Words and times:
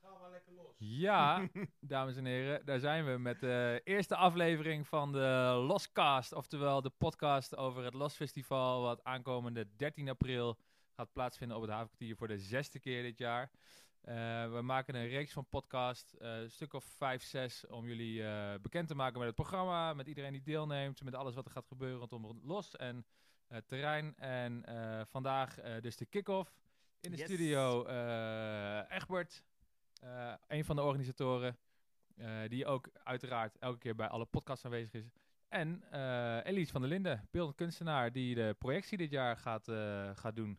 Ga 0.00 0.18
maar 0.20 0.30
lekker 0.30 0.52
los. 0.52 0.76
Ja, 0.78 1.48
dames 1.80 2.16
en 2.16 2.24
heren, 2.24 2.64
daar 2.64 2.78
zijn 2.78 3.04
we 3.04 3.18
met 3.18 3.40
de 3.40 3.80
eerste 3.84 4.16
aflevering 4.16 4.86
van 4.86 5.12
de 5.12 5.62
Loscast. 5.66 6.32
Oftewel 6.32 6.82
de 6.82 6.90
podcast 6.90 7.56
over 7.56 7.84
het 7.84 7.94
Los 7.94 8.14
Festival, 8.14 8.82
wat 8.82 9.04
aankomende 9.04 9.76
13 9.76 10.08
april 10.08 10.58
gaat 10.92 11.12
plaatsvinden 11.12 11.56
op 11.56 11.62
het 11.62 11.72
Havenkwartier 11.72 12.16
voor 12.16 12.28
de 12.28 12.38
zesde 12.38 12.78
keer 12.78 13.02
dit 13.02 13.18
jaar. 13.18 13.50
Uh, 14.04 14.14
we 14.52 14.60
maken 14.62 14.94
een 14.94 15.08
reeks 15.08 15.32
van 15.32 15.48
podcast, 15.48 16.14
uh, 16.18 16.36
een 16.36 16.50
stuk 16.50 16.72
of 16.72 16.84
vijf, 16.84 17.22
zes, 17.22 17.66
om 17.66 17.86
jullie 17.86 18.20
uh, 18.20 18.54
bekend 18.62 18.88
te 18.88 18.94
maken 18.94 19.18
met 19.18 19.26
het 19.26 19.36
programma, 19.36 19.94
met 19.94 20.06
iedereen 20.06 20.32
die 20.32 20.42
deelneemt, 20.42 21.04
met 21.04 21.14
alles 21.14 21.34
wat 21.34 21.44
er 21.44 21.50
gaat 21.50 21.66
gebeuren 21.66 22.08
rondom 22.08 22.40
Los 22.42 22.76
en 22.76 23.06
het 23.46 23.68
terrein. 23.68 24.16
En 24.16 24.64
vandaag 25.08 25.54
dus 25.80 25.96
de 25.96 26.06
kick-off 26.06 26.52
in 27.00 27.10
de 27.10 27.16
Yes. 27.16 27.26
studio. 27.26 27.84
Egbert, 28.88 29.44
uh, 30.04 30.34
een 30.46 30.64
van 30.64 30.76
de 30.76 30.82
organisatoren, 30.82 31.58
uh, 32.16 32.48
die 32.48 32.66
ook 32.66 32.88
uiteraard 33.02 33.56
elke 33.58 33.78
keer 33.78 33.94
bij 33.94 34.08
alle 34.08 34.26
podcasts 34.26 34.64
aanwezig 34.64 34.92
is. 34.94 35.08
En 35.48 35.82
uh, 35.92 36.44
Elise 36.44 36.72
van 36.72 36.80
der 36.80 36.90
Linden, 36.90 37.28
beeldend 37.30 37.56
kunstenaar, 37.56 38.12
die 38.12 38.34
de 38.34 38.54
projectie 38.58 38.98
dit 38.98 39.10
jaar 39.10 39.36
gaat, 39.36 39.68
uh, 39.68 40.10
gaat 40.16 40.36
doen. 40.36 40.58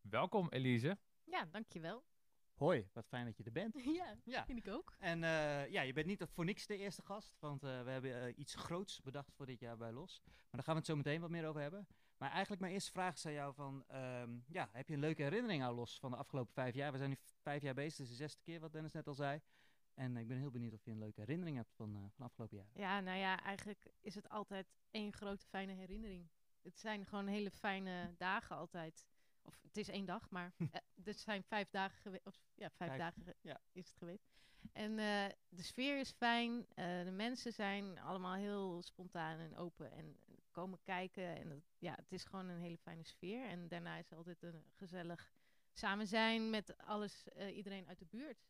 Welkom 0.00 0.48
Elise. 0.50 0.98
Ja, 1.24 1.44
dankjewel. 1.50 2.04
Hoi, 2.54 2.88
wat 2.92 3.06
fijn 3.08 3.24
dat 3.24 3.36
je 3.36 3.44
er 3.44 3.52
bent. 3.52 3.74
ja, 3.98 4.14
Ja. 4.24 4.44
vind 4.44 4.58
ik 4.66 4.68
ook. 4.72 4.94
En 4.98 5.22
uh, 5.22 5.68
ja, 5.70 5.82
je 5.82 5.92
bent 5.92 6.06
niet 6.06 6.24
voor 6.32 6.44
niks 6.44 6.66
de 6.66 6.76
eerste 6.76 7.02
gast, 7.02 7.36
want 7.40 7.64
uh, 7.64 7.82
we 7.82 7.90
hebben 7.90 8.10
uh, 8.10 8.38
iets 8.38 8.54
groots 8.54 9.00
bedacht 9.02 9.32
voor 9.36 9.46
dit 9.46 9.60
jaar 9.60 9.76
bij 9.76 9.92
Los. 9.92 10.22
Maar 10.24 10.34
daar 10.50 10.62
gaan 10.62 10.74
we 10.74 10.78
het 10.80 10.88
zo 10.88 10.96
meteen 10.96 11.20
wat 11.20 11.30
meer 11.30 11.46
over 11.48 11.60
hebben. 11.60 11.86
Maar 12.16 12.30
eigenlijk 12.30 12.60
mijn 12.60 12.72
eerste 12.72 12.92
vraag 12.92 13.14
is 13.14 13.26
aan 13.26 13.32
jou 13.32 13.54
van, 13.54 13.84
um, 13.94 14.44
ja, 14.48 14.68
heb 14.72 14.88
je 14.88 14.94
een 14.94 15.00
leuke 15.00 15.22
herinnering 15.22 15.62
aan 15.62 15.74
Los 15.74 15.98
van 15.98 16.10
de 16.10 16.16
afgelopen 16.16 16.52
vijf 16.52 16.74
jaar? 16.74 16.92
We 16.92 16.98
zijn 16.98 17.10
nu 17.10 17.16
vijf 17.42 17.62
jaar 17.62 17.74
bezig, 17.74 18.04
is 18.04 18.08
de 18.08 18.14
zesde 18.14 18.42
keer 18.42 18.60
wat 18.60 18.72
Dennis 18.72 18.92
net 18.92 19.06
al 19.06 19.14
zei. 19.14 19.40
En 19.94 20.16
ik 20.16 20.28
ben 20.28 20.38
heel 20.38 20.50
benieuwd 20.50 20.72
of 20.72 20.84
je 20.84 20.90
een 20.90 20.98
leuke 20.98 21.20
herinnering 21.20 21.56
hebt 21.56 21.72
van, 21.74 21.92
van 21.92 22.12
de 22.16 22.24
afgelopen 22.24 22.56
jaar. 22.56 22.68
Ja, 22.72 23.00
nou 23.00 23.18
ja, 23.18 23.42
eigenlijk 23.42 23.86
is 24.00 24.14
het 24.14 24.28
altijd 24.28 24.74
één 24.90 25.12
grote 25.12 25.46
fijne 25.46 25.72
herinnering. 25.72 26.28
Het 26.62 26.78
zijn 26.78 27.06
gewoon 27.06 27.26
hele 27.26 27.50
fijne 27.50 28.14
dagen 28.16 28.56
altijd. 28.56 29.06
Of 29.42 29.62
het 29.62 29.76
is 29.76 29.88
één 29.88 30.04
dag, 30.04 30.30
maar 30.30 30.54
uh, 30.58 30.68
het 31.04 31.20
zijn 31.20 31.42
vijf 31.42 31.70
dagen 31.70 31.98
geweest. 31.98 32.26
Of 32.26 32.40
ja, 32.54 32.70
vijf, 32.70 32.90
vijf 32.90 32.98
dagen 32.98 33.34
ja. 33.40 33.60
is 33.72 33.88
het 33.88 33.96
geweest. 33.96 34.32
En 34.72 34.90
uh, 34.90 35.24
de 35.48 35.62
sfeer 35.62 35.98
is 35.98 36.10
fijn. 36.10 36.52
Uh, 36.52 37.04
de 37.04 37.12
mensen 37.12 37.52
zijn 37.52 37.98
allemaal 37.98 38.34
heel 38.34 38.82
spontaan 38.82 39.38
en 39.38 39.56
open 39.56 39.92
en 39.92 40.16
komen 40.50 40.78
kijken. 40.82 41.36
En 41.36 41.50
het, 41.50 41.64
ja, 41.78 41.94
het 41.94 42.12
is 42.12 42.24
gewoon 42.24 42.48
een 42.48 42.60
hele 42.60 42.78
fijne 42.78 43.04
sfeer. 43.04 43.46
En 43.46 43.68
daarna 43.68 43.96
is 43.96 44.08
het 44.08 44.18
altijd 44.18 44.42
een 44.42 44.64
gezellig 44.70 45.32
samen 45.72 46.06
zijn 46.06 46.50
met 46.50 46.78
alles, 46.78 47.26
uh, 47.36 47.56
iedereen 47.56 47.88
uit 47.88 47.98
de 47.98 48.06
buurt. 48.06 48.46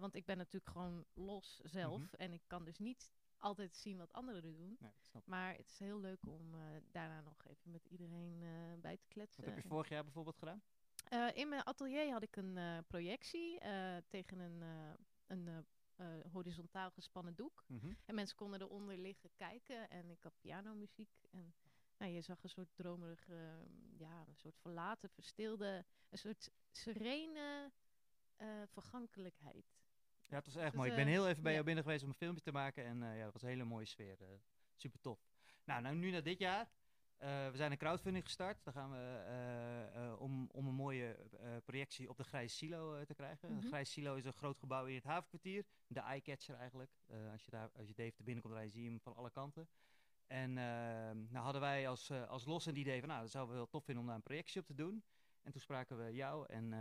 Want 0.00 0.14
ik 0.14 0.24
ben 0.24 0.36
natuurlijk 0.36 0.70
gewoon 0.70 1.04
los 1.14 1.60
zelf. 1.62 2.00
Mhm. 2.00 2.14
En 2.16 2.32
ik 2.32 2.42
kan 2.46 2.64
dus 2.64 2.78
niet 2.78 3.12
altijd 3.38 3.76
zien 3.76 3.98
wat 3.98 4.12
anderen 4.12 4.42
doen. 4.42 4.76
Nee, 4.80 4.92
dat. 5.12 5.26
Maar 5.26 5.56
het 5.56 5.70
is 5.70 5.78
heel 5.78 6.00
leuk 6.00 6.26
om 6.26 6.54
daarna 6.90 7.20
nog 7.20 7.46
even 7.46 7.70
met 7.70 7.84
iedereen 7.84 8.44
bij 8.80 8.96
te 8.96 9.06
kletsen. 9.08 9.44
Wat 9.44 9.54
heb 9.54 9.62
je 9.62 9.68
vorig 9.68 9.88
jaar 9.88 10.04
bijvoorbeeld 10.04 10.38
gedaan? 10.38 10.62
Uh, 11.12 11.28
in 11.34 11.48
mijn 11.48 11.64
atelier 11.64 12.12
had 12.12 12.22
ik 12.22 12.36
een 12.36 12.56
uh, 12.56 12.78
projectie 12.86 13.60
tegen 14.08 14.38
een, 14.38 14.62
een 15.26 15.64
horizontaal 16.32 16.90
gespannen 16.90 17.34
doek. 17.34 17.64
Mhm. 17.66 17.92
En 18.04 18.14
mensen 18.14 18.36
konden 18.36 18.60
eronder 18.60 18.98
liggen 18.98 19.30
kijken. 19.34 19.90
En 19.90 20.10
ik 20.10 20.22
had 20.22 20.32
pianomuziek. 20.40 21.10
En 21.30 21.54
nou, 21.98 22.12
je 22.12 22.20
zag 22.20 22.42
een 22.42 22.48
soort 22.48 22.74
dromerige, 22.74 23.66
ja, 23.96 24.24
een 24.26 24.36
soort 24.36 24.58
verlaten, 24.58 25.10
verstilde, 25.10 25.84
een 26.10 26.18
soort 26.18 26.50
serene 26.70 27.72
uh, 28.38 28.62
vergankelijkheid. 28.66 29.76
Ja, 30.28 30.36
het 30.36 30.44
was 30.44 30.56
echt 30.56 30.64
Dus, 30.64 30.74
mooi. 30.74 30.90
Ik 30.90 30.96
eh, 30.96 31.04
ben 31.04 31.12
heel 31.12 31.28
even 31.28 31.42
bij 31.42 31.50
ja. 31.50 31.56
jou 31.56 31.64
binnen 31.64 31.84
geweest 31.84 32.02
om 32.02 32.08
een 32.08 32.14
filmpje 32.14 32.42
te 32.42 32.52
maken. 32.52 32.84
En 32.84 32.98
ja, 33.16 33.24
dat 33.24 33.32
was 33.32 33.42
een 33.42 33.48
hele 33.48 33.64
mooie 33.64 33.86
sfeer. 33.86 34.18
Super 34.74 35.00
tof. 35.00 35.26
Nou, 35.64 35.82
nou, 35.82 35.96
nu 35.96 36.10
naar 36.10 36.22
dit 36.22 36.38
jaar. 36.38 36.68
Uh, 37.24 37.50
we 37.50 37.56
zijn 37.56 37.70
een 37.70 37.78
crowdfunding 37.78 38.24
gestart. 38.24 38.64
Dan 38.64 38.72
gaan 38.72 38.90
we 38.90 40.16
om, 40.18 40.48
om 40.52 40.66
een 40.66 40.74
mooie 40.74 41.16
projectie 41.64 42.08
op 42.08 42.16
de 42.16 42.24
Grijze 42.24 42.56
Silo 42.56 43.04
te 43.04 43.14
krijgen. 43.14 43.50
Mhm. 43.50 43.60
De 43.60 43.66
Grijze 43.66 43.92
Silo 43.92 44.14
is 44.14 44.24
een 44.24 44.32
groot 44.32 44.58
gebouw 44.58 44.84
in 44.84 44.94
het 44.94 45.04
havenkwartier. 45.04 45.64
De 45.86 46.00
eye-catcher 46.00 46.56
eigenlijk. 46.56 46.90
als, 47.32 47.44
je 47.44 47.50
daar, 47.50 47.70
als 47.76 47.88
je 47.88 47.94
Dave 47.94 48.14
te 48.14 48.22
binnenkomt, 48.22 48.54
dan 48.54 48.68
zie 48.68 48.82
je 48.82 48.88
hem 48.88 49.00
van 49.00 49.16
alle 49.16 49.30
kanten. 49.30 49.68
En 50.26 50.52
nou 50.52 51.44
hadden 51.44 51.60
wij 51.60 51.88
als, 51.88 52.10
als 52.10 52.44
los 52.44 52.66
een 52.66 52.76
idee 52.76 53.00
van, 53.00 53.08
nou, 53.08 53.20
dat 53.20 53.30
zouden 53.30 53.54
we 53.54 53.60
heel 53.60 53.70
tof 53.70 53.84
vinden 53.84 54.02
om 54.02 54.08
daar 54.08 54.18
een 54.18 54.22
projectie 54.22 54.60
op 54.60 54.66
te 54.66 54.74
doen. 54.74 55.04
En 55.42 55.52
toen 55.52 55.60
spraken 55.60 56.04
we 56.04 56.14
jou 56.14 56.46
en 56.48 56.74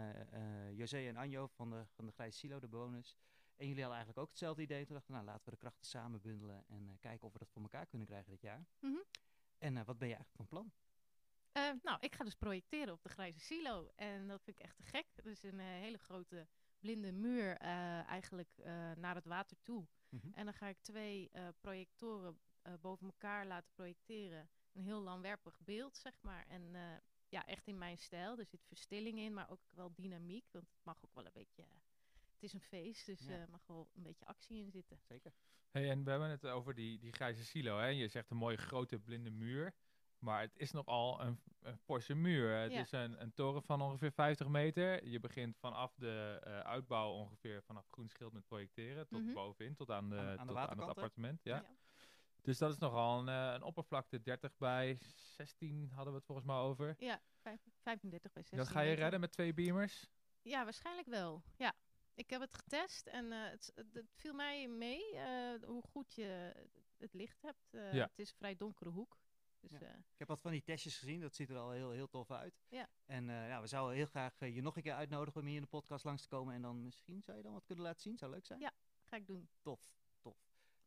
José 0.76 1.08
en 1.08 1.18
Anjo 1.18 1.48
van 1.48 1.70
de, 1.70 1.86
van 1.96 2.06
de 2.06 2.12
Grijze 2.12 2.38
Silo, 2.38 2.60
de 2.60 2.68
bewoners. 2.68 3.18
En 3.56 3.68
jullie 3.68 3.84
hadden 3.84 3.98
eigenlijk 3.98 4.20
ook 4.20 4.30
hetzelfde 4.30 4.62
idee. 4.62 4.86
Toen 4.86 4.96
dachten 4.96 5.14
we, 5.14 5.20
nou 5.20 5.32
laten 5.32 5.46
we 5.46 5.52
de 5.52 5.58
krachten 5.58 5.86
samen 5.86 6.22
bundelen 6.22 6.64
en 6.68 6.88
uh, 6.88 6.94
kijken 7.00 7.28
of 7.28 7.34
we 7.34 7.40
dat 7.40 7.50
voor 7.50 7.62
elkaar 7.62 7.86
kunnen 7.86 8.08
krijgen 8.08 8.32
dit 8.32 8.42
jaar. 8.42 8.66
Mm 8.80 8.94
-hmm. 8.94 9.04
En 9.64 9.76
uh, 9.76 9.86
wat 9.86 9.98
ben 9.98 10.08
je 10.08 10.16
eigenlijk 10.16 10.36
van 10.36 10.48
plan? 10.48 10.72
Uh, 11.54 11.82
nou, 11.84 11.98
ik 12.00 12.16
ga 12.16 12.24
dus 12.24 12.36
projecteren 12.36 12.94
op 12.94 13.04
de 13.04 13.10
Grijze 13.10 13.40
Silo. 13.40 13.92
En 13.96 14.28
dat 14.28 14.42
vind 14.44 14.60
ik 14.60 14.64
echt 14.64 14.76
te 14.76 14.84
gek. 14.84 15.06
Is 15.24 15.44
een 15.44 15.60
hele 15.60 15.98
grote 15.98 16.48
blinde 16.80 17.12
muur 17.12 17.58
eigenlijk 17.58 18.50
naar 18.96 19.16
het 19.16 19.26
water 19.26 19.58
toe. 19.62 19.88
Mm 20.10 20.20
-hmm. 20.20 20.34
En 20.34 20.46
dan 20.46 20.54
ga 20.54 20.68
ik 20.68 20.78
twee 20.82 21.32
projectoren 21.62 22.40
boven 22.82 23.08
elkaar 23.08 23.46
laten 23.46 23.72
projecteren. 23.74 24.50
Een 24.74 24.84
heel 24.84 25.02
langwerpig 25.02 25.60
beeld, 25.60 25.98
zeg 25.98 26.14
maar. 26.22 26.46
En 26.48 26.76
ja, 27.30 27.46
echt 27.46 27.68
in 27.68 27.78
mijn 27.78 27.98
stijl. 27.98 28.38
Er 28.38 28.46
zit 28.46 28.66
verstilling 28.66 29.20
in, 29.20 29.34
maar 29.34 29.50
ook 29.50 29.72
wel 29.74 29.94
dynamiek. 29.94 30.46
Want 30.52 30.70
het 30.70 30.84
mag 30.84 30.98
ook 31.06 31.16
wel 31.16 31.26
een 31.26 31.32
beetje... 31.34 31.64
Het 32.44 32.54
is 32.54 32.60
een 32.62 32.68
feest, 32.68 33.06
dus 33.06 33.26
er 33.28 33.36
Ja. 33.38 33.42
uh, 33.44 33.48
mag 33.52 33.62
wel 33.66 33.90
een 33.96 34.04
beetje 34.04 34.26
actie 34.26 34.64
in 34.64 34.72
zitten. 34.72 35.00
Zeker. 35.08 35.32
Hey, 35.72 35.90
en 35.90 36.04
we 36.04 36.10
hebben 36.10 36.30
het 36.30 36.46
over 36.46 36.74
die, 36.74 37.00
die 37.00 37.12
grijze 37.12 37.44
silo. 37.46 37.78
Hè? 37.78 37.86
Je 37.88 38.08
zegt 38.08 38.30
een 38.30 38.38
mooie 38.38 38.58
grote 38.58 39.00
blinde 39.00 39.30
muur. 39.32 39.74
Maar 40.20 40.42
het 40.42 40.56
is 40.58 40.72
nogal 40.72 41.22
een, 41.22 41.40
een 41.60 41.78
forse 41.78 42.14
muur. 42.14 42.56
Het 42.56 42.72
Ja. 42.72 42.80
is 42.80 42.92
een, 42.92 43.22
een 43.22 43.34
toren 43.34 43.64
van 43.64 43.82
ongeveer 43.82 44.12
50 44.12 44.48
meter. 44.48 45.08
Je 45.08 45.20
begint 45.20 45.58
vanaf 45.58 45.94
de 45.96 46.42
uh, 46.48 46.60
uitbouw 46.60 47.12
ongeveer 47.12 47.64
vanaf 47.64 47.88
groen 47.90 48.10
schild 48.10 48.34
met 48.34 48.46
projecteren. 48.46 49.08
Tot 49.08 49.22
Mhm. 49.24 49.34
bovenin, 49.34 49.76
tot 49.76 49.90
aan, 49.90 50.10
de, 50.10 50.16
Aan- 50.16 50.40
aan 50.40 50.48
de 50.48 50.54
tot 50.54 50.58
aan 50.58 50.78
het 50.80 50.88
appartement. 50.88 51.44
Ja. 51.44 51.56
Ja. 51.56 51.66
Dus 52.42 52.58
dat 52.58 52.72
is 52.72 52.78
nogal 52.78 53.20
een, 53.20 53.28
eh, 53.30 53.54
een 53.54 53.64
oppervlakte. 53.64 54.22
30 54.22 54.58
bij 54.58 54.98
16 55.36 55.90
hadden 55.92 56.12
we 56.14 56.18
het 56.18 56.26
volgens 56.28 56.48
mij 56.48 56.58
over. 56.58 56.96
Ja, 56.98 57.22
vijf- 57.42 57.68
35 57.82 58.32
bij 58.34 58.44
16 58.44 58.58
Dat 58.58 58.68
ga 58.68 58.82
je 58.82 58.94
redden 58.96 59.20
met 59.20 59.32
twee 59.32 59.54
beamers? 59.54 60.10
Ja, 60.42 60.64
waarschijnlijk 60.64 61.08
wel. 61.08 61.44
Ja. 61.58 61.74
Ik 62.16 62.30
heb 62.30 62.42
het 62.42 62.54
getest 62.54 63.08
en 63.08 63.32
eh, 63.32 63.50
het, 63.50 63.74
het, 63.76 64.06
viel 64.16 64.34
mij 64.34 64.68
mee 64.68 65.16
eh, 65.16 65.64
hoe 65.64 65.84
goed 65.84 66.14
je 66.14 66.54
het 66.98 67.14
licht 67.14 67.42
hebt. 67.42 67.74
Eh, 67.74 67.94
Ja. 67.94 68.04
Het 68.04 68.20
is 68.20 68.30
een 68.30 68.38
vrij 68.38 68.56
donkere 68.56 68.90
hoek. 68.90 69.18
Dus 69.60 69.72
Ja. 69.72 69.78
Ik 69.96 70.20
heb 70.20 70.28
wat 70.28 70.42
van 70.42 70.52
die 70.52 70.64
testjes 70.64 70.98
gezien. 70.98 71.22
Dat 71.22 71.36
ziet 71.36 71.50
er 71.50 71.58
al 71.58 71.72
heel, 71.72 71.92
heel 71.92 72.10
tof 72.10 72.32
uit. 72.32 72.62
Ja. 72.70 72.90
En 73.06 73.30
uh, 73.30 73.48
ja, 73.48 73.62
we 73.62 73.68
zouden 73.68 73.96
heel 73.96 74.06
graag 74.06 74.40
je 74.40 74.62
nog 74.62 74.76
een 74.76 74.82
keer 74.82 74.94
uitnodigen 74.94 75.42
om 75.42 75.48
hier 75.48 75.56
in 75.56 75.62
de 75.62 75.68
podcast 75.68 76.04
langs 76.04 76.22
te 76.22 76.28
komen. 76.28 76.54
En 76.54 76.62
dan 76.62 76.84
misschien 76.84 77.22
zou 77.24 77.38
je 77.38 77.44
dan 77.44 77.54
wat 77.54 77.66
kunnen 77.66 77.84
laten 77.84 78.02
zien. 78.02 78.18
Zou 78.18 78.32
leuk 78.32 78.46
zijn? 78.46 78.60
Ja. 78.60 78.72
ga 79.04 79.16
ik 79.16 79.28
doen. 79.28 79.50
Tof. 79.62 79.92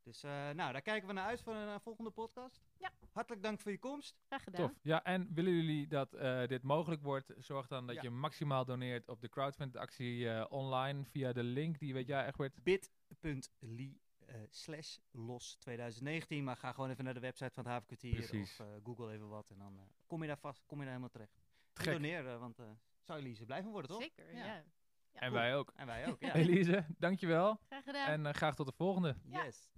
Dus 0.06 0.24
uh, 0.24 0.30
nou, 0.30 0.72
daar 0.72 0.82
kijken 0.82 1.08
we 1.08 1.14
naar 1.14 1.26
uit 1.26 1.40
voor 1.42 1.54
een 1.54 1.80
volgende 1.80 2.10
podcast. 2.10 2.60
Ja. 2.78 2.90
Hartelijk 3.12 3.42
dank 3.42 3.60
voor 3.60 3.70
je 3.70 3.78
komst. 3.78 4.20
Graag 4.26 4.42
gedaan. 4.42 4.68
Tof. 4.68 4.78
Ja, 4.82 5.04
en 5.04 5.34
willen 5.34 5.52
jullie 5.52 5.86
dat 5.86 6.14
eh, 6.14 6.46
dit 6.46 6.62
mogelijk 6.62 7.02
wordt, 7.02 7.32
zorg 7.38 7.66
dan 7.66 7.86
dat 7.86 7.96
Ja. 7.96 8.02
je 8.02 8.10
maximaal 8.10 8.64
doneert 8.64 9.08
op 9.08 9.20
de 9.20 9.28
crowdfund-actie 9.28 10.30
eh, 10.30 10.44
online 10.52 11.04
via 11.04 11.32
de 11.32 11.42
link. 11.42 11.78
Die 11.78 11.94
weet 11.94 12.06
jij, 12.06 12.26
Egbert? 12.26 12.62
bit.ly 12.62 13.98
uh, 14.28 14.34
slash 14.50 14.96
los 15.10 15.56
2019. 15.58 16.44
Maar 16.44 16.56
ga 16.56 16.72
gewoon 16.72 16.90
even 16.90 17.04
naar 17.04 17.14
de 17.14 17.20
website 17.20 17.50
van 17.54 17.62
het 17.62 17.72
Havenkwartier. 17.72 18.14
Precies. 18.14 18.60
Of 18.60 18.66
uh, 18.66 18.72
google 18.84 19.12
even 19.12 19.28
wat. 19.28 19.50
En 19.50 19.58
dan 19.58 19.72
uh, 19.74 19.80
kom 20.06 20.20
je 20.22 20.26
daar 20.28 20.38
vast, 20.38 20.66
kom 20.66 20.78
je 20.78 20.84
daar 20.84 20.94
helemaal 20.94 21.26
terecht. 21.26 21.40
Doneer, 21.72 22.24
uh, 22.24 22.38
want 22.38 22.58
uh, 22.60 22.66
zou 23.00 23.18
Elise 23.18 23.44
blij 23.44 23.62
van 23.62 23.70
worden, 23.72 23.90
toch? 23.90 24.02
Zeker, 24.02 24.32
Ja. 24.34 24.44
ja. 24.44 24.64
Ja, 25.12 25.22
en 25.22 25.28
cool. 25.28 25.40
wij 25.40 25.56
ook. 25.56 25.72
En 25.74 25.86
wij 25.86 26.06
ook, 26.08 26.20
ja. 26.20 26.34
Elise, 26.44 26.86
dankjewel. 26.98 27.60
Graag 27.66 27.84
gedaan. 27.84 28.08
En 28.08 28.26
eh, 28.26 28.32
graag 28.34 28.54
tot 28.54 28.66
de 28.66 28.72
volgende. 28.72 29.16
Ja. 29.24 29.44
Yes. 29.44 29.70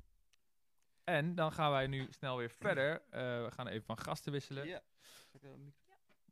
En 1.08 1.34
dan 1.34 1.52
gaan 1.52 1.70
wij 1.70 1.86
nu 1.86 2.06
snel 2.10 2.36
weer 2.36 2.50
verder. 2.50 3.02
Eh, 3.10 3.20
we 3.44 3.48
gaan 3.50 3.66
even 3.66 3.84
van 3.84 3.98
gasten 3.98 4.32
wisselen. 4.32 4.66
Ja. 4.66 4.80
Micro- 5.32 5.56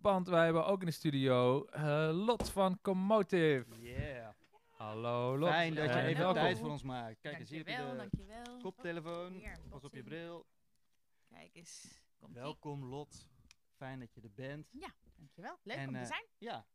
Want 0.01 0.29
wij 0.29 0.45
hebben 0.45 0.67
ook 0.67 0.81
in 0.81 0.87
de 0.87 0.93
studio 0.93 1.65
eh, 1.65 2.09
Lot 2.13 2.51
van 2.51 2.81
Comotive. 2.81 3.65
Yeah. 3.81 4.31
Hallo 4.71 5.39
Lot. 5.39 5.49
Fijn 5.49 5.75
dat 5.75 5.85
je 5.85 5.91
En 5.91 6.05
even 6.07 6.19
welkom. 6.23 6.43
tijd 6.43 6.59
voor 6.59 6.71
ons 6.71 6.83
maakt. 6.83 7.21
Kijk 7.21 7.39
eens, 7.39 7.51
hier 7.51 7.59
heb 7.59 7.67
dankjewel, 7.67 7.95
je 8.05 8.11
de 8.11 8.17
dankjewel. 8.19 8.59
koptelefoon. 8.61 9.33
Hier, 9.33 9.59
Pas 9.69 9.85
op 9.85 9.95
je 9.95 10.03
bril. 10.03 10.47
Kijk 11.29 11.51
eens. 11.55 12.01
Komt 12.19 12.35
Welkom 12.35 12.85
Lot. 12.85 13.29
Fijn 13.77 13.99
dat 14.01 14.15
je 14.15 14.21
er 14.21 14.33
bent. 14.35 14.69
Ja, 14.73 14.89
dankjewel. 15.17 15.59
Leuk 15.63 15.77
En, 15.77 15.89
om 15.89 15.95
te 15.95 16.01
eh, 16.01 16.07
zijn. 16.07 16.25
Ja. 16.39 16.67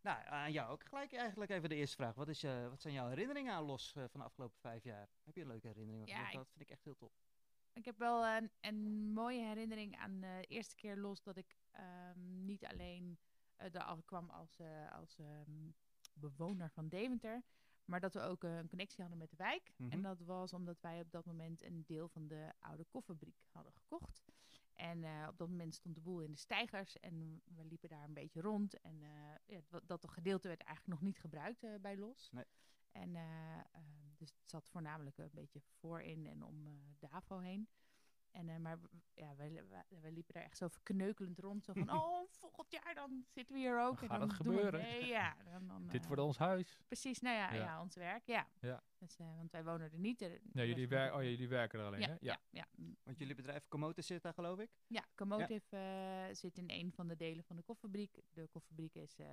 Nou, 0.00 0.18
aan 0.26 0.52
jou 0.52 0.70
ook 0.70 0.84
gelijk 0.84 1.12
eigenlijk 1.12 1.50
even 1.50 1.68
de 1.68 1.74
eerste 1.74 1.96
vraag. 1.96 2.14
Wat, 2.14 2.28
is, 2.28 2.40
je, 2.40 2.66
wat 2.70 2.80
zijn 2.80 2.94
jouw 2.94 3.08
herinneringen 3.08 3.54
aan 3.54 3.64
Los 3.64 3.92
eh, 3.96 4.04
van 4.10 4.20
de 4.20 4.26
afgelopen 4.26 4.58
vijf 4.60 4.84
jaar? 4.84 5.08
Heb 5.24 5.34
je 5.34 5.40
een 5.40 5.46
leuke 5.46 5.66
herinnering? 5.66 6.08
Ja, 6.08 6.22
dat- 6.30 6.46
vind 6.48 6.60
ik 6.60 6.70
echt 6.70 6.84
heel 6.84 6.96
tof. 6.96 7.12
Ik 7.78 7.84
heb 7.84 7.98
wel 7.98 8.26
een, 8.26 8.50
een 8.60 9.12
mooie 9.12 9.44
herinnering 9.44 9.96
aan 9.96 10.20
de 10.20 10.44
eerste 10.48 10.74
keer 10.74 10.96
los 10.96 11.22
dat 11.22 11.36
ik 11.36 11.56
ehm, 11.70 12.44
niet 12.44 12.64
alleen 12.66 13.18
uh, 13.58 13.70
daar 13.70 14.02
kwam 14.04 14.30
als, 14.30 14.58
eh, 14.58 14.92
als 14.92 15.18
ehm, 15.18 15.70
bewoner 16.12 16.70
van 16.70 16.88
Deventer, 16.88 17.42
Maar 17.84 18.00
dat 18.00 18.14
we 18.14 18.20
ook 18.20 18.44
eh, 18.44 18.56
een 18.56 18.68
connectie 18.68 19.00
hadden 19.00 19.18
met 19.18 19.30
de 19.30 19.36
wijk. 19.36 19.72
Mhm. 19.76 19.90
En 19.90 20.02
dat 20.02 20.20
was 20.20 20.52
omdat 20.52 20.80
wij 20.80 21.00
op 21.00 21.10
dat 21.10 21.24
moment 21.24 21.62
een 21.62 21.84
deel 21.86 22.08
van 22.08 22.28
de 22.28 22.52
oude 22.58 22.84
kofferbriek 22.84 23.46
hadden 23.52 23.72
gekocht. 23.72 24.24
En 24.74 25.04
op 25.28 25.38
dat 25.38 25.48
moment 25.48 25.74
stond 25.74 25.94
de 25.94 26.00
boel 26.00 26.20
in 26.20 26.30
de 26.30 26.38
stijgers 26.38 26.98
en 26.98 27.42
we 27.44 27.64
liepen 27.64 27.88
daar 27.88 28.04
een 28.04 28.14
beetje 28.14 28.40
rond. 28.40 28.80
En 28.80 29.00
ja, 29.46 29.60
dat 29.86 30.08
gedeelte 30.08 30.48
werd 30.48 30.62
eigenlijk 30.62 31.00
nog 31.00 31.08
niet 31.08 31.20
gebruikt 31.20 31.80
bij 31.80 31.96
Los. 31.96 32.30
Nee. 32.32 32.44
En 32.92 33.16
eh, 33.16 33.58
ehm, 33.58 33.84
dus 34.16 34.30
het 34.30 34.50
zat 34.50 34.68
voornamelijk 34.68 35.18
een 35.18 35.30
beetje 35.32 35.60
voor 35.60 36.00
in 36.02 36.26
en 36.26 36.42
om 36.44 36.66
eh 36.66 36.72
Davo 36.98 37.38
heen. 37.38 37.68
En, 38.30 38.48
eh, 38.48 38.56
maar 38.56 38.78
ja, 39.14 39.34
wij, 39.36 39.64
wij, 39.68 39.84
wij 40.00 40.12
liepen 40.12 40.34
daar 40.34 40.42
echt 40.42 40.56
zo 40.56 40.68
verkneukelend 40.68 41.38
rond. 41.38 41.64
Zo 41.64 41.72
van, 41.72 41.90
oh, 42.00 42.28
volgend 42.30 42.70
jaar 42.72 42.94
dan 42.94 43.24
zitten 43.28 43.54
we 43.54 43.60
hier 43.60 43.80
ook. 43.80 44.00
Dan 44.00 44.10
en 44.10 44.16
gaat 44.16 44.20
het 44.20 44.30
we 44.30 44.36
gebeuren. 44.36 44.80
mee. 44.80 45.06
Ja, 45.18 45.36
dan, 45.52 45.66
dan, 45.68 45.86
Dit 45.86 46.00
eh, 46.00 46.06
wordt 46.06 46.22
ons 46.22 46.38
huis. 46.38 46.78
Precies, 46.86 47.20
nou 47.20 47.36
ja, 47.36 47.52
Ja. 47.52 47.62
ja. 47.62 47.80
ons 47.82 47.94
werk, 47.94 48.26
ja. 48.26 48.46
Ja. 48.60 48.82
Dus, 48.98 49.18
eh, 49.18 49.36
want 49.36 49.50
wij 49.52 49.64
wonen 49.64 49.92
er 49.92 49.98
niet. 49.98 50.22
er- 50.22 50.40
Nee, 50.52 50.68
jullie, 50.68 50.88
wer 50.88 51.14
oh, 51.14 51.22
ja, 51.22 51.28
jullie 51.28 51.48
werken 51.48 51.80
er 51.80 51.86
alleen, 51.86 52.00
ja, 52.00 52.06
hè? 52.08 52.12
ja. 52.20 52.40
Ja, 52.50 52.66
ja. 52.76 52.94
Want 53.02 53.18
jullie 53.18 53.34
bedrijf 53.34 53.68
Komote 53.68 54.02
zit 54.02 54.22
daar 54.22 54.34
geloof 54.34 54.58
ik? 54.58 54.70
Ja, 54.86 55.04
Comotive 55.14 55.76
eh, 55.76 56.34
zit 56.34 56.58
in 56.58 56.70
een 56.70 56.92
van 56.92 57.08
de 57.08 57.16
delen 57.16 57.44
van 57.44 57.56
de 57.56 57.62
kofferfabriek. 57.62 58.20
De 58.30 58.46
kofferfabriek 58.46 58.94
is 58.94 59.18
eh, 59.18 59.26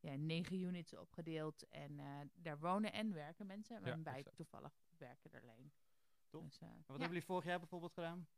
ja, 0.00 0.14
negen 0.16 0.60
units 0.60 0.96
opgedeeld. 0.96 1.68
En 1.68 2.00
eh, 2.00 2.06
daar 2.34 2.58
wonen 2.58 2.92
en 2.92 3.14
werken 3.14 3.46
mensen. 3.46 3.80
Ja, 3.84 3.92
En 3.92 4.02
wij 4.02 4.16
exact. 4.18 4.36
toevallig 4.36 4.72
werken 4.98 5.32
er 5.32 5.42
alleen. 5.42 5.72
Top. 6.28 6.42
Dus, 6.42 6.58
eh, 6.60 6.68
wat 6.68 6.76
ja. 6.78 6.84
hebben 6.86 7.08
jullie 7.08 7.24
vorig 7.24 7.44
jaar 7.44 7.58
bijvoorbeeld 7.58 7.92
gedaan? 7.92 8.28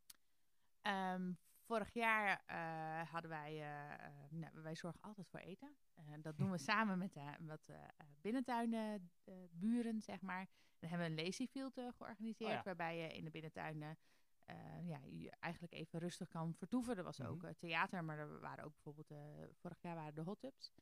Ehm, 0.82 1.32
vorig 1.60 1.92
jaar 1.92 2.42
eh, 2.46 3.10
hadden 3.12 3.30
wij, 3.30 3.58
nou, 4.30 4.62
wij 4.62 4.74
zorgen 4.74 5.00
altijd 5.00 5.28
voor 5.28 5.40
eten. 5.40 5.76
Dat 6.20 6.36
doen 6.38 6.50
we 6.50 6.58
samen 6.72 6.98
met 6.98 7.14
wat 7.40 7.70
binnentuinburen, 8.20 10.00
zeg 10.02 10.20
maar. 10.20 10.46
Dan 10.78 10.90
hebben 10.90 11.14
we 11.14 11.20
een 11.20 11.24
lazy 11.26 11.46
field 11.46 11.72
georganiseerd, 11.96 12.50
Oh 12.50 12.56
ja. 12.56 12.62
waarbij 12.62 12.96
je 12.96 13.14
in 13.14 13.24
de 13.24 13.30
binnentuinen 13.30 13.98
ja, 14.82 14.98
je 15.04 15.30
eigenlijk 15.40 15.72
even 15.74 15.98
rustig 15.98 16.28
kan 16.28 16.54
vertoeven. 16.54 16.96
Er 16.96 17.02
was 17.04 17.20
ook 17.20 17.36
Mhm. 17.36 17.46
eh, 17.46 17.54
theater, 17.54 18.04
maar 18.04 18.18
er 18.18 18.40
waren 18.40 18.64
ook 18.64 18.72
bijvoorbeeld, 18.72 19.10
eh, 19.10 19.18
vorig 19.60 19.80
jaar 19.80 19.94
waren 19.94 20.14
de 20.14 20.20
hot 20.20 20.40
tubs. 20.40 20.72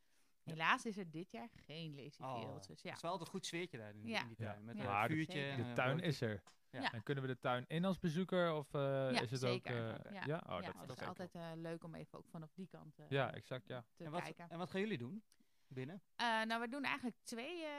Helaas 0.44 0.84
is 0.86 0.96
er 0.96 1.10
dit 1.10 1.30
jaar 1.30 1.48
geen 1.66 1.94
lazy 1.94 2.22
Oh. 2.22 2.54
Dus 2.54 2.66
ja, 2.82 2.88
Het 2.88 2.96
is 2.96 3.02
wel 3.02 3.10
altijd 3.10 3.20
een 3.28 3.34
goed 3.34 3.46
sfeertje 3.46 3.78
daar 3.78 3.94
in, 3.94 4.06
Ja. 4.06 4.20
in 4.22 4.28
die 4.28 4.36
Ja. 4.38 4.52
tuin. 4.52 4.64
Met 4.64 4.76
Ja. 4.76 5.02
een 5.02 5.08
de- 5.08 5.14
vuurtje. 5.14 5.56
De 5.56 5.62
een 5.62 5.74
tuin 5.74 6.00
is 6.00 6.20
er. 6.20 6.42
Ja. 6.70 6.92
En 6.92 7.02
kunnen 7.02 7.24
we 7.24 7.30
de 7.30 7.38
tuin 7.38 7.64
in 7.68 7.84
als 7.84 7.98
bezoeker? 7.98 8.54
Of 8.54 8.74
eh, 8.74 8.80
Ja, 9.12 9.20
is 9.20 9.30
het 9.30 9.40
zeker. 9.40 9.90
ook... 9.94 9.98
eh, 10.04 10.12
Ja. 10.12 10.22
ja? 10.26 10.36
Oh, 10.48 10.60
ja, 10.62 10.72
dat 10.72 10.88
het 10.88 11.00
is 11.00 11.06
altijd 11.06 11.34
eh, 11.34 11.50
leuk 11.54 11.84
om 11.84 11.94
even 11.94 12.18
ook 12.18 12.28
vanaf 12.28 12.52
die 12.52 12.66
kant 12.68 12.98
eh, 12.98 13.06
Ja, 13.08 13.34
exact, 13.34 13.68
ja. 13.68 13.84
te 13.94 14.04
En 14.04 14.10
wat, 14.10 14.22
kijken. 14.22 14.48
en 14.48 14.58
wat 14.58 14.70
gaan 14.70 14.80
jullie 14.80 14.98
doen 14.98 15.22
binnen? 15.66 16.02
Eh, 16.16 16.42
nou, 16.42 16.60
we 16.60 16.68
doen 16.68 16.84
eigenlijk 16.84 17.16
twee, 17.22 17.64
eh, 17.64 17.72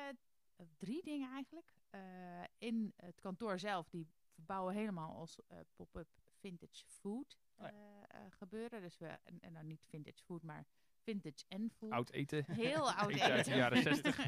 drie 0.78 1.04
dingen 1.04 1.32
eigenlijk. 1.32 1.74
Eh, 1.90 2.00
in 2.58 2.94
het 2.96 3.20
kantoor 3.20 3.60
zelf, 3.60 3.90
die 3.90 4.08
verbouwen 4.34 4.74
helemaal 4.74 5.16
als 5.16 5.40
eh, 5.48 5.58
pop-up 5.76 6.08
vintage 6.40 6.84
food 6.88 7.38
Oh 7.58 7.68
ja. 7.68 8.30
gebeuren. 8.30 8.82
Dus 8.82 8.98
we, 8.98 9.08
en, 9.24 9.40
en 9.40 9.54
dan 9.54 9.68
niet 9.68 9.86
vintage 9.90 10.24
food, 10.24 10.44
maar 10.44 10.66
vintage 11.04 11.46
en 11.48 11.72
food. 11.78 11.92
Oud 11.92 12.12
eten. 12.12 12.46
Heel 12.48 12.92
oud 12.92 13.12
Eten 13.16 13.32
uit 13.32 13.46
de 13.46 13.56
jaren 13.56 13.82
60. 13.84 14.18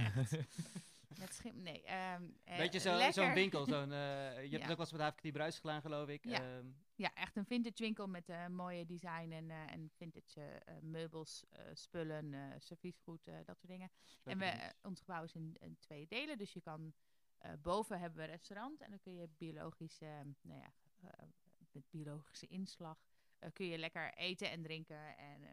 Met 1.20 1.34
schim, 1.34 1.62
nee. 1.62 1.84
ehm, 1.84 2.24
eh, 2.44 2.58
Weet 2.58 2.74
je, 2.74 2.80
zo- 2.80 3.12
zo'n 3.12 3.34
winkel. 3.34 3.66
Zo'n, 3.66 3.92
eh, 3.94 3.98
je 4.00 4.40
hebt 4.40 4.52
Ja. 4.52 4.60
het 4.60 4.62
ook 4.62 4.68
wel 4.68 4.78
eens 4.80 4.92
met 4.92 5.02
Havenkwartier 5.02 5.32
Bruis 5.32 5.60
gedaan, 5.60 5.82
geloof 5.82 6.08
ik. 6.10 6.26
Ja. 6.26 6.42
Ehm, 6.58 6.66
Ja, 6.96 7.14
echt 7.14 7.36
een 7.36 7.46
vintage 7.46 7.84
winkel 7.84 8.08
met 8.08 8.30
eh, 8.30 8.48
mooie 8.48 8.86
design 8.86 9.32
en, 9.32 9.50
eh, 9.52 9.72
en 9.72 9.90
vintage 9.96 10.40
eh, 10.42 10.56
eh, 10.76 10.82
meubels, 10.82 11.44
eh, 11.50 11.66
spullen, 11.74 12.34
eh 12.34 12.40
serviesgoed, 12.60 13.28
eh, 13.28 13.34
dat 13.46 13.58
soort 13.58 13.72
dingen. 13.72 13.90
En 14.24 14.38
we, 14.38 14.46
eh, 14.46 14.70
ons 14.82 15.00
gebouw 15.00 15.24
is 15.24 15.34
in, 15.36 15.56
in 15.60 15.78
twee 15.80 16.08
delen. 16.08 16.38
Dus 16.38 16.54
je 16.54 16.62
kan 16.62 16.94
eh, 17.38 17.52
boven 17.62 18.00
hebben 18.00 18.18
we 18.18 18.24
een 18.24 18.30
restaurant 18.32 18.82
en 18.82 18.90
dan 18.90 19.00
kun 19.00 19.16
je 19.16 19.28
biologisch, 19.38 20.02
eh, 20.02 20.10
nou 20.42 20.60
ja, 20.60 20.74
eh, 21.02 21.26
met 21.72 21.90
biologische 21.90 22.48
inslag, 22.48 22.98
eh, 23.40 23.50
kun 23.54 23.66
je 23.66 23.78
lekker 23.78 24.14
eten 24.14 24.50
en 24.52 24.62
drinken 24.62 25.18
en 25.18 25.44
eh, 25.44 25.50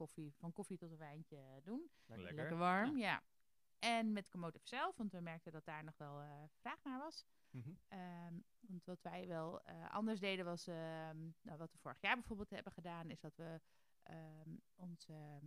koffie, 0.00 0.34
van 0.38 0.52
koffie 0.52 0.78
tot 0.78 0.90
een 0.90 0.96
wijntje 0.96 1.60
doen. 1.62 1.90
Lekker. 2.06 2.34
Lekker 2.34 2.56
warm, 2.56 2.96
ja. 2.98 3.22
En 3.78 4.12
met 4.12 4.28
Comotive 4.28 4.66
zelf, 4.68 4.96
want 4.96 5.12
we 5.12 5.20
merkten 5.20 5.52
dat 5.52 5.64
daar 5.64 5.84
nog 5.84 5.96
wel 5.96 6.20
eh, 6.20 6.28
vraag 6.60 6.82
naar 6.84 6.98
was. 6.98 7.26
Mhm. 7.50 7.70
Ehm, 7.88 8.34
want 8.60 8.84
wat 8.84 9.02
wij 9.02 9.26
wel 9.26 9.62
eh, 9.62 9.90
anders 9.90 10.20
deden 10.20 10.44
was, 10.44 10.66
ehm, 10.66 11.18
nou, 11.42 11.58
wat 11.58 11.72
we 11.72 11.78
vorig 11.78 12.00
jaar 12.00 12.14
bijvoorbeeld 12.14 12.50
hebben 12.50 12.72
gedaan, 12.72 13.10
is 13.10 13.20
dat 13.20 13.36
we 13.36 13.60
ehm, 14.02 14.50
onze 14.74 15.40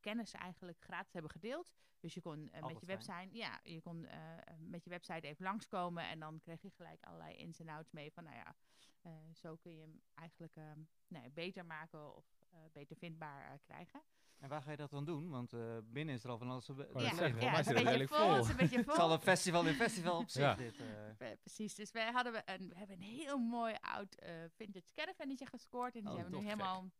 kennis 0.00 0.32
eigenlijk 0.32 0.80
gratis 0.80 1.12
hebben 1.12 1.30
gedeeld. 1.30 1.72
Dus 2.00 2.14
je 2.14 2.20
kon 2.20 2.48
eh, 2.48 2.62
met 2.62 2.80
je 2.80 2.86
fijn. 2.86 2.98
website, 2.98 3.36
ja, 3.36 3.60
je 3.62 3.80
kon 3.80 4.04
eh, 4.06 4.36
eh, 4.38 4.58
met 4.58 4.84
je 4.84 4.90
website 4.90 5.26
even 5.26 5.44
langskomen 5.44 6.04
en 6.08 6.18
dan 6.18 6.40
kreeg 6.40 6.62
je 6.62 6.70
gelijk 6.70 7.02
allerlei 7.02 7.36
ins 7.36 7.58
en 7.60 7.68
outs 7.68 7.90
mee 7.90 8.12
van, 8.12 8.24
nou 8.24 8.36
ja, 8.36 8.54
eh, 9.02 9.12
zo 9.34 9.56
kun 9.56 9.72
je 9.72 9.80
hem 9.80 10.00
eigenlijk 10.14 10.56
ehm, 10.56 10.80
nou 11.08 11.24
ja, 11.24 11.30
beter 11.30 11.66
maken 11.66 12.16
of 12.16 12.24
eh, 12.37 12.37
beter 12.72 12.96
vindbaar 12.96 13.44
eh, 13.52 13.58
krijgen. 13.64 14.02
En 14.38 14.48
waar 14.48 14.62
ga 14.62 14.70
je 14.70 14.76
dat 14.76 14.90
dan 14.90 15.04
doen? 15.04 15.30
Want 15.30 15.52
eh, 15.52 15.60
binnen 15.84 16.14
is 16.14 16.24
er 16.24 16.30
al 16.30 16.38
van 16.38 16.50
alles. 16.50 16.66
ja, 16.66 17.14
zeggen, 17.14 17.40
zit 17.40 17.58
is 17.58 17.66
het 17.66 17.76
een 17.76 17.84
beetje 17.84 18.08
vol. 18.08 18.34
Het 18.34 18.44
is 18.44 18.50
een 18.50 18.56
beetje 18.56 18.76
Het 18.76 18.84
vol. 18.84 18.94
is 18.94 19.00
al 19.00 19.12
een 19.12 19.20
festival 19.20 19.66
in 19.66 19.74
festival 19.74 20.18
op 20.18 20.28
zich. 20.28 20.42
Ja. 20.42 20.54
Dit, 20.54 20.80
eh. 20.80 21.30
Eh, 21.30 21.38
precies, 21.40 21.74
dus 21.74 21.90
wij, 21.90 22.10
hadden 22.12 22.32
we, 22.32 22.42
een, 22.44 22.68
we 22.68 22.74
hebben 22.76 22.96
een 22.96 23.02
heel 23.02 23.38
mooi 23.38 23.74
oud 23.80 24.14
eh, 24.14 24.32
vintage 24.56 24.90
caravannetje 24.94 25.46
gescoord. 25.46 25.94
En 25.94 26.00
die 26.00 26.10
Oh, 26.10 26.14
zijn 26.18 26.30
we 26.30 26.36
nu 26.36 26.42
helemaal 26.44 26.90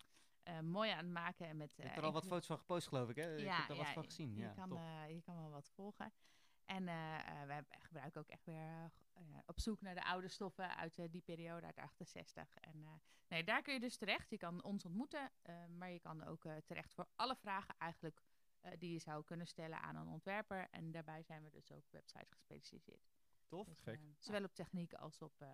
eh, 0.42 0.60
mooi 0.60 0.90
aan 0.90 0.98
het 1.04 1.08
maken. 1.12 1.46
En 1.46 1.56
met, 1.56 1.74
je 1.76 1.82
hebt 1.82 1.92
eh, 1.94 1.98
er 2.00 2.06
al 2.06 2.12
wat 2.12 2.26
foto's 2.26 2.46
van 2.46 2.58
gepost, 2.58 2.88
geloof 2.88 3.08
ik. 3.08 3.16
Hè? 3.16 3.36
ik 3.36 3.44
Ja, 3.44 3.56
heb 3.56 3.68
er 3.68 3.76
wat 3.76 3.86
ja, 3.86 3.92
van 3.92 4.04
gezien. 4.04 4.34
Je, 4.34 4.42
Ja, 4.42 4.52
kan, 4.52 4.76
eh, 4.76 5.14
je 5.14 5.20
kan 5.22 5.36
wel 5.36 5.50
wat 5.50 5.70
volgen. 5.74 6.12
En 6.68 6.88
eh, 6.88 7.18
eh, 7.18 7.46
we 7.46 7.52
hebben- 7.52 7.80
gebruiken 7.80 8.20
ook 8.20 8.28
echt 8.28 8.44
weer 8.44 8.90
eh, 9.12 9.22
op 9.46 9.60
zoek 9.60 9.80
naar 9.80 9.94
de 9.94 10.04
oude 10.04 10.28
stoffen 10.28 10.76
uit 10.76 11.12
die 11.12 11.20
periode, 11.22 11.66
uit 11.66 11.78
68. 11.78 12.54
En 12.54 12.82
eh, 12.84 12.90
nee, 13.28 13.44
daar 13.44 13.62
kun 13.62 13.72
je 13.74 13.80
dus 13.80 13.96
terecht. 13.96 14.30
Je 14.30 14.36
kan 14.38 14.62
ons 14.62 14.84
ontmoeten, 14.84 15.30
eh, 15.42 15.66
maar 15.66 15.90
je 15.90 16.00
kan 16.00 16.24
ook 16.24 16.44
eh, 16.44 16.56
terecht 16.56 16.94
voor 16.94 17.06
alle 17.16 17.36
vragen 17.36 17.74
eigenlijk 17.78 18.22
eh, 18.60 18.72
die 18.78 18.92
je 18.92 18.98
zou 18.98 19.24
kunnen 19.24 19.46
stellen 19.46 19.80
aan 19.80 19.96
een 19.96 20.08
ontwerper. 20.08 20.68
En 20.70 20.90
daarbij 20.90 21.22
zijn 21.22 21.42
we 21.44 21.50
dus 21.50 21.72
ook 21.72 21.90
website 21.90 22.26
gespecialiseerd. 22.34 23.08
Tof. 23.46 23.66
Dus, 23.66 23.80
Gek. 23.80 24.00
zowel 24.18 24.44
op 24.44 24.54
techniek 24.54 24.94
als 24.94 25.22
op 25.22 25.40
eh, 25.40 25.48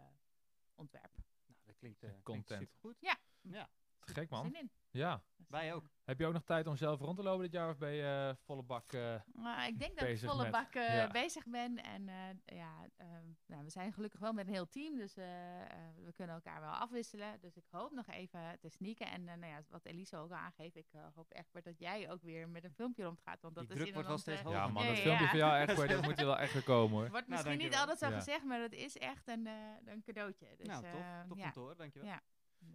ontwerp. 0.75 1.16
Nou, 1.46 1.61
dat 1.64 1.76
klinkt, 1.76 2.02
eh 2.02 2.11
Content. 2.22 2.61
supergoed. 2.61 3.00
Ja. 3.00 3.16
Ja. 3.40 3.69
Te 4.05 4.12
gek, 4.12 4.31
man. 4.31 4.43
Zin 4.45 4.55
in. 4.61 4.71
Ja. 4.91 5.23
Wij 5.49 5.75
ook. 5.75 5.85
Heb 6.05 6.19
je 6.19 6.27
ook 6.27 6.33
nog 6.33 6.45
tijd 6.45 6.67
om 6.67 6.77
zelf 6.77 7.01
rond 7.01 7.17
te 7.17 7.23
lopen 7.23 7.43
dit 7.43 7.53
jaar? 7.53 7.69
Of 7.71 7.79
ben 7.79 7.93
je 7.93 8.29
eh, 8.37 8.45
volle 8.45 8.62
bak... 8.62 8.93
eh, 8.93 9.15
Maar 9.33 9.67
ik 9.69 9.79
denk 9.79 9.99
dat 9.99 10.09
ik 10.09 10.19
volle 10.19 10.43
met- 10.43 10.53
bak 10.53 10.75
eh, 10.75 10.95
ja. 10.97 11.09
bezig 11.11 11.47
ben. 11.47 11.83
En 11.83 12.09
eh, 12.09 12.57
ja, 12.57 12.87
ehm, 12.97 13.26
nou, 13.47 13.64
we 13.64 13.71
zijn 13.71 13.93
gelukkig 13.93 14.21
wel 14.21 14.33
met 14.33 14.47
een 14.47 14.52
heel 14.52 14.69
team. 14.69 14.97
Dus 14.97 15.17
eh, 15.17 15.61
eh, 15.62 15.69
we 16.05 16.12
kunnen 16.12 16.35
elkaar 16.35 16.61
wel 16.61 16.71
afwisselen. 16.71 17.40
Dus 17.40 17.57
ik 17.57 17.64
hoop 17.71 17.93
nog 17.93 18.07
even 18.07 18.59
te 18.61 18.69
sneaken. 18.69 19.07
En 19.07 19.25
nou 19.25 19.47
ja, 19.47 19.62
wat 19.69 19.85
Elise 19.85 20.17
ook 20.17 20.31
al 20.31 20.37
aangeeft. 20.37 20.76
Ik 20.76 20.87
hoop 21.14 21.31
echt 21.31 21.64
dat 21.64 21.78
jij 21.78 22.11
ook 22.11 22.23
weer 22.23 22.49
met 22.49 22.64
een 22.64 22.75
filmpje 22.75 23.05
rondgaat. 23.05 23.40
Want 23.43 23.55
dat 23.55 23.64
Die 23.69 23.76
is 23.76 23.81
druk 23.83 23.95
wordt 23.95 24.09
wel 24.09 24.17
inderdaad, 24.17 24.21
steeds 24.21 24.43
hoger. 24.43 24.59
ja, 24.59 24.73
man, 24.73 24.87
dat 24.87 24.97
filmpje 25.02 25.25
ja. 25.25 25.31
van 25.31 25.38
jou 25.38 25.57
echt, 25.57 25.76
dat 25.97 26.02
moet 26.02 26.19
er 26.19 26.26
wel 26.26 26.38
echt 26.38 26.52
weer 26.52 26.62
komen, 26.64 26.99
hoor. 26.99 27.11
Wordt 27.11 27.28
Nou, 27.28 27.43
misschien 27.43 27.59
niet 27.69 27.76
altijd 27.78 27.99
zo 27.99 28.09
Ja. 28.09 28.14
gezegd, 28.14 28.45
maar 28.45 28.59
dat 28.59 28.73
is 28.73 28.99
echt 28.99 29.28
een, 29.28 29.47
eh, 29.47 29.52
een 29.85 30.02
cadeautje. 30.02 30.47
Dus, 30.57 30.67
nou, 30.67 30.83
tof. 30.83 31.00
Top 31.28 31.37
ja. 31.37 31.43
kantoor, 31.43 31.76
dankjewel. 31.76 32.09
Ja. 32.09 32.21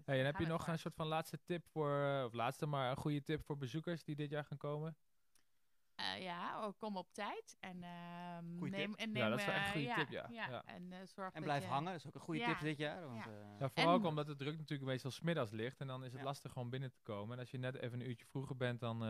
Hey, 0.05 0.19
en 0.19 0.25
heb 0.25 0.38
je 0.39 0.46
nog 0.46 0.67
een 0.67 0.79
soort 0.79 0.96
van 0.96 1.08
laatste 1.08 1.39
tip 1.43 1.65
voor... 1.67 2.03
eh, 2.03 2.24
of 2.25 2.34
laatste, 2.34 2.65
maar 2.65 2.89
een 2.91 2.98
goede 2.98 3.22
tip 3.24 3.43
voor 3.46 3.58
bezoekers 3.58 4.03
die 4.03 4.15
dit 4.15 4.29
jaar 4.29 4.46
gaan 4.46 4.58
komen? 4.58 4.98
Eh, 5.96 6.22
ja, 6.22 6.65
oh, 6.67 6.74
kom 6.77 6.98
op 6.98 7.13
tijd. 7.13 7.58
En, 7.60 7.84
ehm, 7.84 8.58
Goeie 8.58 8.72
neem, 8.72 8.89
tip. 8.96 9.00
en 9.00 9.13
Ja, 9.13 9.19
neem, 9.19 9.29
dat 9.29 9.39
is 9.39 9.46
wel 9.46 9.55
echt 9.55 9.63
een 9.63 9.67
eh, 9.67 9.72
goede 9.72 9.88
ja, 9.88 9.96
tip, 9.96 10.10
ja. 10.10 10.48
Ja. 10.50 10.65
En, 10.65 10.91
eh, 10.93 11.00
zorg 11.05 11.34
En 11.34 11.43
blijf 11.43 11.63
je- 11.63 11.69
hangen, 11.69 11.91
dat 11.91 12.00
is 12.01 12.08
ook 12.08 12.15
een 12.15 12.22
goede 12.22 12.39
Ja. 12.39 12.48
tip 12.48 12.60
dit 12.60 12.77
jaar. 12.77 13.05
Want, 13.08 13.24
Ja. 13.24 13.31
eh, 13.31 13.60
Ja, 13.60 13.69
vooral 13.69 13.93
ook 13.93 14.05
omdat 14.05 14.27
het 14.27 14.38
druk 14.38 14.58
natuurlijk 14.58 14.89
meestal 14.89 15.12
smiddags 15.12 15.51
ligt. 15.51 15.79
En 15.79 15.88
dan 15.88 16.03
is 16.03 16.12
het 16.12 16.19
Ja. 16.19 16.25
lastig 16.27 16.51
gewoon 16.51 16.69
binnen 16.69 16.91
te 16.91 17.00
komen. 17.01 17.34
En 17.34 17.39
als 17.39 17.51
je 17.51 17.58
net 17.58 17.75
even 17.75 18.00
een 18.00 18.08
uurtje 18.10 18.25
vroeger 18.25 18.55
bent, 18.58 18.79
dan, 18.79 19.01
eh, 19.03 19.08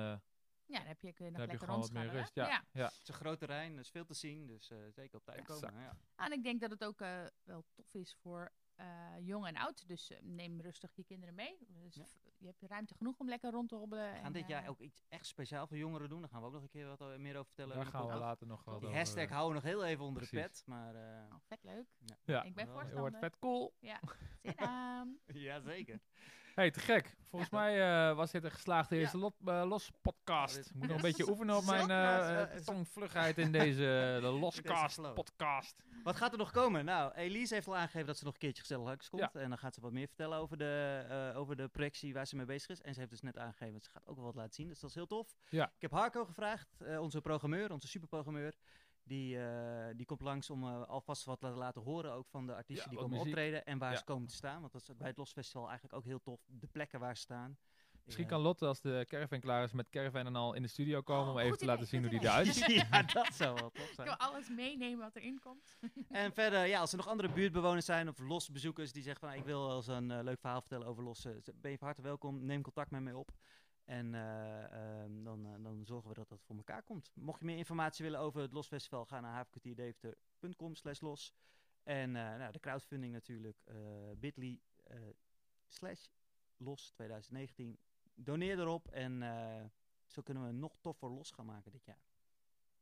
Ja, 0.65 0.77
dan 0.77 0.87
heb 0.87 1.01
je, 1.01 1.13
kun 1.13 1.25
je 1.25 1.31
nog 1.31 1.39
dan 1.39 1.49
heb 1.49 1.59
je 1.59 1.65
lekker 1.65 1.67
gewoon 1.67 1.81
wat 1.81 1.91
meer 1.91 2.09
rust. 2.21 2.35
Ja, 2.35 2.63
ja. 2.71 2.83
het 2.85 2.99
is 3.01 3.07
een 3.07 3.13
groot 3.13 3.39
terrein, 3.39 3.73
er 3.73 3.79
is 3.79 3.89
veel 3.89 4.05
te 4.05 4.13
zien, 4.13 4.47
dus 4.47 4.69
eh, 4.69 4.77
zeker 4.89 5.17
op 5.17 5.23
tijd 5.25 5.45
komen. 5.45 5.73
Ja. 5.81 5.97
En 6.15 6.31
ik 6.31 6.43
denk 6.43 6.61
dat 6.61 6.69
het 6.71 6.83
ook 6.83 7.01
eh, 7.01 7.21
wel 7.43 7.63
tof 7.73 7.93
is 7.93 8.15
voor 8.21 8.51
eh, 8.79 8.87
jong 9.19 9.45
en 9.47 9.57
oud. 9.57 9.87
Dus 9.87 10.09
eh, 10.11 10.17
neem 10.21 10.61
rustig 10.61 10.91
je 10.95 11.03
kinderen 11.03 11.35
mee. 11.35 11.57
Dus 11.67 11.95
Ja. 11.95 12.05
je 12.37 12.45
hebt 12.45 12.61
ruimte 12.61 12.93
genoeg 12.93 13.19
om 13.19 13.27
lekker 13.29 13.51
rond 13.51 13.69
te 13.69 13.75
hobbelen. 13.75 14.09
We 14.09 14.15
gaan 14.15 14.25
en, 14.25 14.31
dit 14.33 14.47
jaar 14.47 14.63
eh, 14.63 14.69
ook 14.69 14.79
iets 14.79 15.03
echt 15.09 15.25
speciaal 15.25 15.67
voor 15.67 15.77
jongeren 15.77 16.09
doen. 16.09 16.19
Daar 16.21 16.29
gaan 16.29 16.41
we 16.41 16.47
ook 16.47 16.53
nog 16.53 16.61
een 16.61 16.69
keer 16.69 16.87
wat 16.97 17.17
meer 17.17 17.33
over 17.33 17.45
vertellen. 17.45 17.75
Daar 17.75 17.85
gaan 17.85 18.07
we 18.07 18.13
later 18.13 18.47
nog 18.47 18.63
wat 18.63 18.79
Die 18.79 18.87
over, 18.87 18.99
hashtag 18.99 19.23
eh, 19.25 19.31
houden 19.31 19.61
we 19.61 19.67
nog 19.67 19.75
heel 19.77 19.85
even 19.85 20.05
onder 20.05 20.21
de 20.21 20.29
pet. 20.29 20.63
Maar 20.65 20.95
eh, 20.95 21.23
oh, 21.31 21.35
vet 21.47 21.63
leuk. 21.63 21.85
Ja, 22.25 22.43
Ik 22.43 22.55
ben 22.55 22.65
Wel, 22.65 22.73
voorstander. 22.73 22.99
wordt 22.99 23.17
vet 23.17 23.39
cool. 23.39 23.73
Ja, 23.79 23.99
zin 24.41 24.59
aan. 24.59 25.17
ja, 25.47 25.59
zeker. 25.59 25.99
hey, 26.55 26.71
te 26.71 26.79
gek. 26.79 27.15
Volgens 27.23 27.51
Ja. 27.51 27.57
mij 27.59 28.07
eh, 28.09 28.15
was 28.15 28.31
dit 28.31 28.43
een 28.43 28.51
geslaagde 28.51 28.95
Ja. 28.95 29.01
eerste 29.01 29.17
lot, 29.17 29.35
los 29.41 29.91
podcast. 30.01 30.55
Dit- 30.55 30.65
Ik 30.69 30.73
moet 30.75 30.87
nog 30.87 30.95
een 30.95 31.01
beetje 31.01 31.29
oefenen 31.29 31.55
op 31.57 31.65
mijn 31.87 32.63
tongvlugheid 32.63 33.37
in 33.37 33.51
deze 33.51 34.17
de 34.21 34.27
loscast 34.27 35.13
podcast. 35.13 35.83
Wat 36.03 36.15
gaat 36.15 36.31
er 36.31 36.37
nog 36.37 36.51
komen? 36.51 36.85
Nou, 36.85 37.13
Elise 37.13 37.53
heeft 37.53 37.67
al 37.67 37.75
aangegeven 37.75 38.07
dat 38.07 38.17
ze 38.17 38.23
nog 38.23 38.33
een 38.33 38.39
keertje 38.39 38.61
gezellig 38.61 38.85
langs 38.85 39.09
komt. 39.09 39.29
Ja. 39.33 39.39
En 39.41 39.49
dan 39.49 39.57
gaat 39.57 39.73
ze 39.73 39.81
wat 39.81 39.91
meer 39.91 40.07
vertellen 40.07 40.37
over 40.37 40.57
de, 40.57 41.05
eh, 41.09 41.37
over 41.37 41.55
de 41.55 41.67
projectie 41.67 42.13
waar 42.13 42.27
ze 42.27 42.35
mee 42.35 42.45
bezig 42.45 42.69
is. 42.69 42.81
En 42.81 42.93
ze 42.93 42.99
heeft 42.99 43.11
dus 43.11 43.21
net 43.21 43.37
aangegeven 43.37 43.73
dat 43.73 43.83
ze 43.83 43.89
gaat 43.89 44.07
ook 44.07 44.15
wel 44.15 44.25
wat 44.25 44.35
laten 44.35 44.53
zien. 44.53 44.67
Dus 44.67 44.79
dat 44.79 44.89
is 44.89 44.95
heel 44.95 45.05
tof. 45.07 45.35
Ja. 45.49 45.65
Ik 45.75 45.81
heb 45.81 45.91
Harco 45.91 46.25
gevraagd, 46.25 46.81
eh, 46.81 46.99
onze 47.01 47.21
programmeur, 47.21 47.71
onze 47.71 47.87
superprogrammeur. 47.87 48.55
Die, 49.03 49.39
eh, 49.43 49.95
die 49.95 50.05
komt 50.05 50.21
langs 50.21 50.49
om 50.49 50.63
alvast 50.83 51.25
wat 51.25 51.39
te 51.39 51.47
laten 51.47 51.81
horen 51.81 52.11
ook 52.13 52.27
van 52.27 52.45
de 52.45 52.55
artiesten 52.55 52.85
Ja, 52.85 52.89
die 52.91 52.99
komen 52.99 53.17
muziek. 53.17 53.27
optreden 53.35 53.65
en 53.65 53.77
waar 53.77 53.97
ze 53.97 54.03
komen 54.03 54.27
te 54.27 54.35
staan. 54.35 54.59
Want 54.61 54.71
dat 54.71 54.81
is 54.81 54.95
bij 54.97 55.07
het 55.07 55.17
Los 55.17 55.31
Festival 55.31 55.63
eigenlijk 55.67 55.93
ook 55.97 56.05
heel 56.05 56.21
tof. 56.21 56.41
De 56.47 56.67
plekken 56.67 56.99
waar 56.99 57.15
ze 57.15 57.21
staan. 57.21 57.57
Misschien 58.05 58.25
Ja. 58.27 58.31
kan 58.31 58.41
Lotte, 58.41 58.65
als 58.65 58.81
de 58.81 59.05
caravan 59.07 59.39
klaar 59.39 59.63
is, 59.63 59.71
met 59.71 59.89
caravan 59.89 60.25
en 60.25 60.35
al 60.35 60.53
in 60.53 60.61
de 60.61 60.67
studio 60.67 61.01
komen 61.01 61.29
om 61.31 61.35
Oh, 61.39 61.41
even 61.43 61.57
te 61.57 61.65
laten 61.65 61.87
zien 61.87 62.01
hoe 62.01 62.09
die 62.09 62.19
eruit 62.19 62.47
ziet. 62.47 62.85
ja, 62.91 63.01
dat 63.03 63.33
zou 63.33 63.55
wel 63.55 63.69
tof 63.71 63.87
Ik 63.89 63.93
zijn. 63.93 64.07
wil 64.07 64.17
alles 64.17 64.49
meenemen 64.49 64.99
wat 64.99 65.15
erin 65.15 65.39
komt. 65.39 65.77
En 66.09 66.33
verder, 66.33 66.65
ja, 66.65 66.79
als 66.79 66.91
er 66.91 66.97
nog 66.97 67.07
andere 67.07 67.29
buurtbewoners 67.33 67.85
zijn 67.85 68.07
of 68.09 68.19
losbezoekers 68.19 68.91
die 68.91 69.03
zeggen 69.03 69.19
van 69.21 69.29
"Ah, 69.29 69.35
ik 69.37 69.45
wil 69.45 69.67
wel 69.67 69.75
eens 69.75 69.87
een 69.87 70.11
eh, 70.11 70.23
leuk 70.23 70.39
verhaal 70.39 70.59
vertellen 70.61 70.87
over 70.87 71.03
los, 71.03 71.25
eh, 71.25 71.33
ben 71.55 71.71
je 71.71 71.77
van 71.77 71.87
harte 71.87 72.01
welkom. 72.01 72.45
Neem 72.45 72.61
contact 72.61 72.91
met 72.91 73.01
mij 73.01 73.13
op. 73.13 73.31
En 73.85 74.13
eh, 74.15 74.63
ehm, 75.03 75.23
dan, 75.23 75.45
eh, 75.45 75.63
dan 75.63 75.85
zorgen 75.85 76.09
we 76.09 76.15
dat 76.15 76.29
dat 76.29 76.41
voor 76.43 76.55
elkaar 76.55 76.83
komt. 76.83 77.11
Mocht 77.15 77.39
je 77.39 77.45
meer 77.45 77.57
informatie 77.57 78.05
willen 78.05 78.19
over 78.19 78.41
het 78.41 78.53
Los 78.53 78.67
Festival, 78.67 79.05
ga 79.05 79.19
naar 79.19 79.31
havenkwartierdeventer.com 79.33 80.75
slash 80.75 80.99
los. 80.99 81.33
En 81.83 82.15
eh, 82.15 82.37
nou, 82.37 82.51
de 82.51 82.59
crowdfunding 82.59 83.13
natuurlijk, 83.13 83.57
eh 83.65 83.75
bit.ly 84.17 84.59
slash 85.67 86.05
los 86.57 86.91
2019. 86.91 87.77
Doneer 88.23 88.59
erop 88.59 88.87
en 88.87 89.23
eh, 89.23 89.65
zo 90.07 90.21
kunnen 90.21 90.45
we 90.45 90.51
nog 90.51 90.77
toffer 90.81 91.09
los 91.09 91.31
gaan 91.31 91.45
maken 91.45 91.71
dit 91.71 91.85
jaar. 91.85 92.01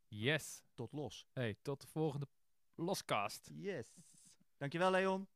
Yes. 0.07 0.63
Tot 0.73 0.91
los. 0.91 1.25
Hey, 1.33 1.57
tot 1.61 1.81
de 1.81 1.87
volgende 1.87 2.27
Loscast. 2.75 3.49
Yes. 3.53 3.95
Dankjewel 4.57 4.91
Leon. 4.91 5.27